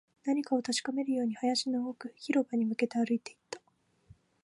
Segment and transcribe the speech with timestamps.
[0.25, 3.61] 何かを確かめるように、林の奥、広場に向けて歩いていった